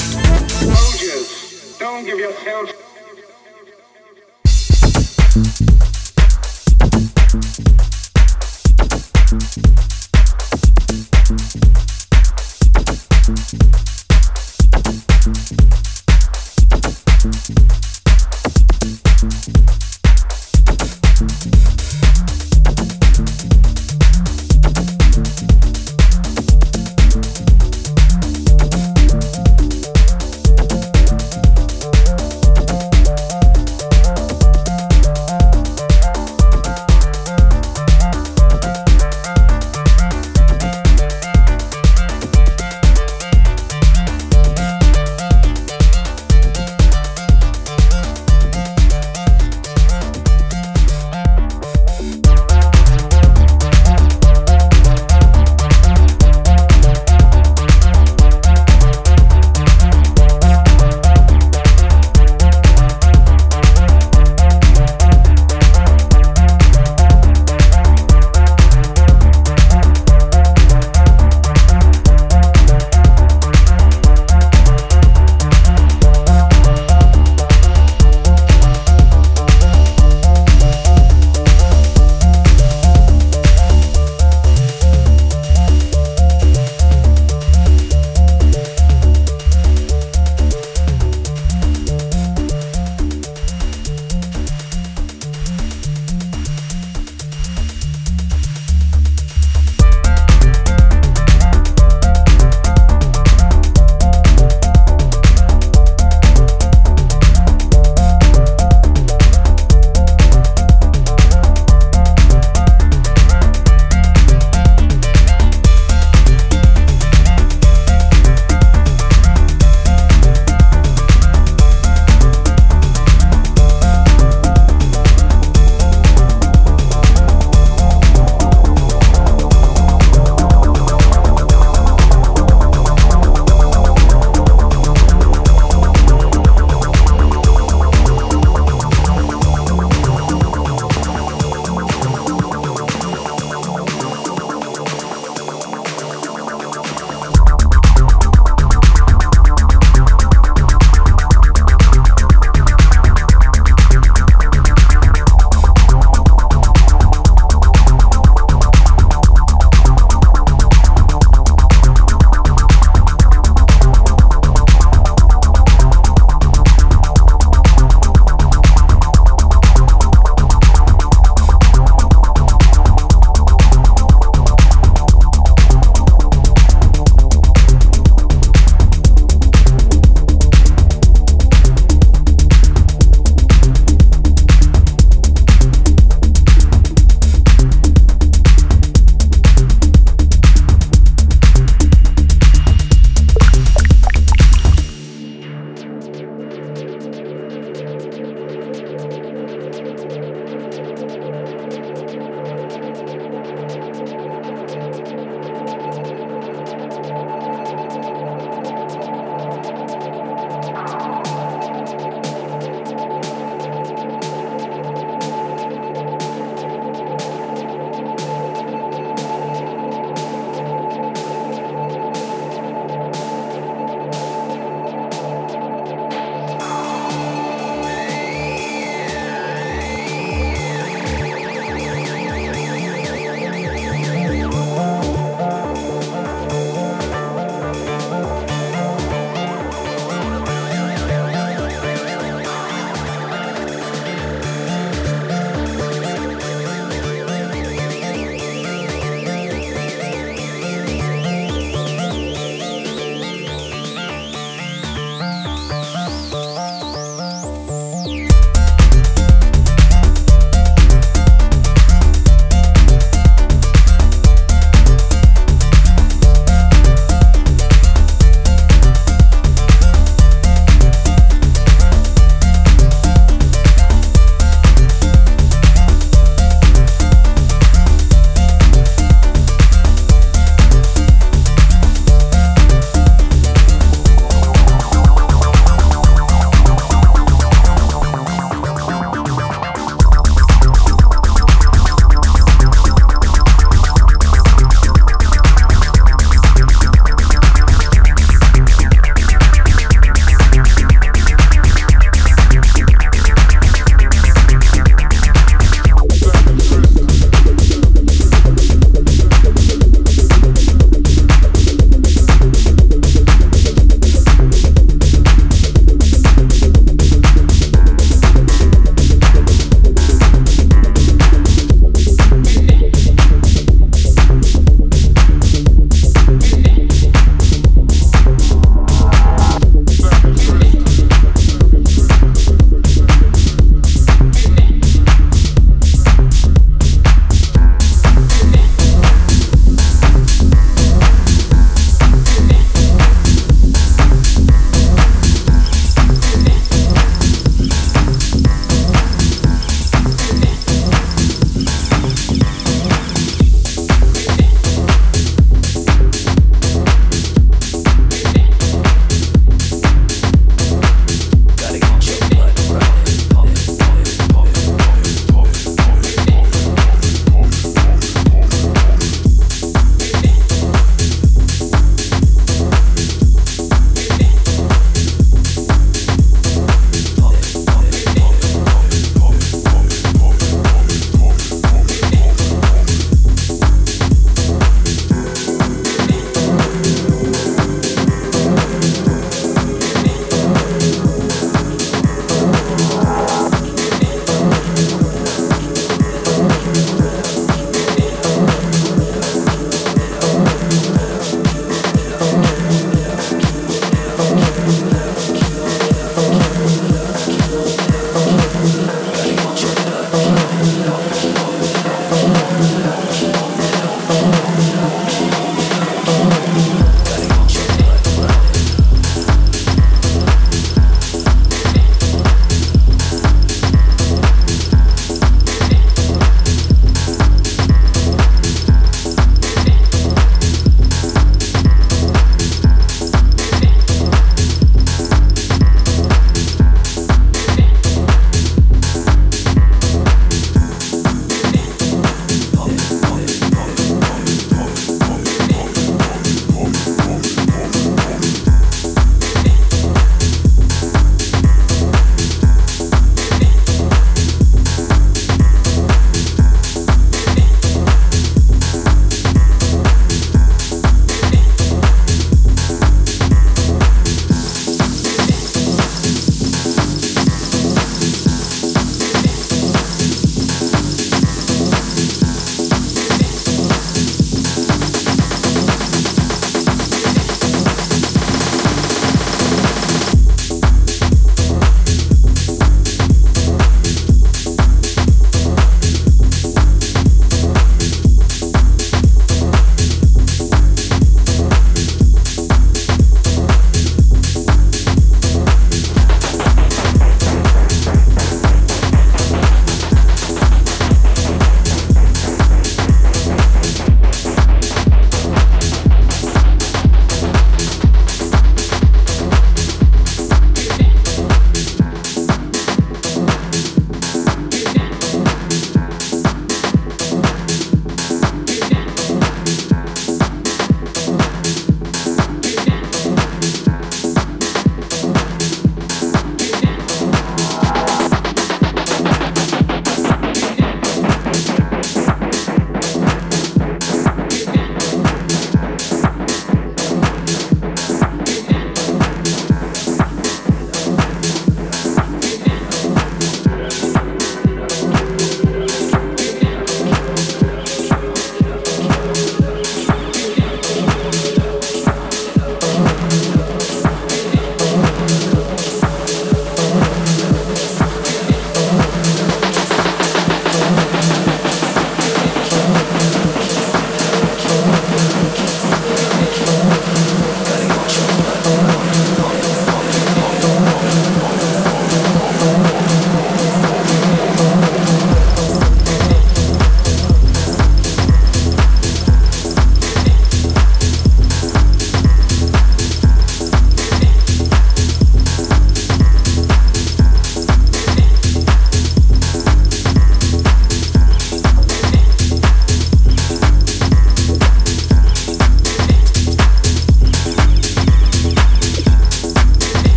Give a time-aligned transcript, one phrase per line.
[0.00, 2.72] Soldiers, don't give yourselves.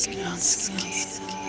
[0.00, 1.39] Skin on.